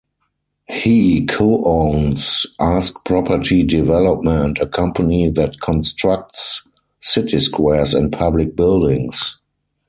[0.67, 6.67] He co-owns Ask Property Development, a company that constructs
[7.01, 9.37] city squares and public buildings.